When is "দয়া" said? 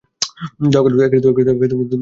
0.63-0.81